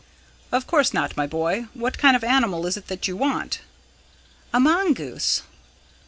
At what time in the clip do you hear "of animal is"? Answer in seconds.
2.15-2.75